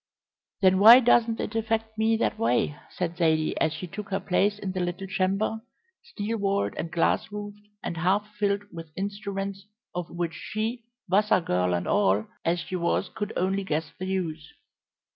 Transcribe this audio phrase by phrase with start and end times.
[0.61, 4.57] "Then why doesn't it affect me that way?" said Zaidie, as she took her place
[4.57, 5.61] in the little chamber,
[6.03, 11.75] steel walled and glass roofed, and half filled with instruments of which she, Vassar girl
[11.75, 14.55] and all as she was, could only guess the use.